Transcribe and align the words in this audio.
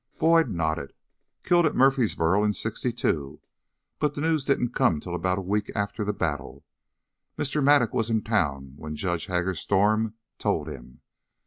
Boyd 0.17 0.49
nodded. 0.49 0.93
"Killed 1.43 1.67
at 1.67 1.75
Murfreesboro 1.75 2.43
in 2.43 2.55
sixty 2.55 2.91
two, 2.91 3.39
but 3.99 4.15
the 4.15 4.21
news 4.21 4.43
didn't 4.43 4.73
come 4.73 4.99
till 4.99 5.13
about 5.13 5.37
a 5.37 5.41
week 5.43 5.71
after 5.75 6.03
the 6.03 6.11
battle. 6.11 6.63
Mr. 7.37 7.63
Mattock 7.63 7.93
was 7.93 8.09
in 8.09 8.23
town 8.23 8.73
when 8.77 8.95
Judge 8.95 9.27
Hagerstorm 9.27 10.15
told 10.39 10.67
him 10.67 11.01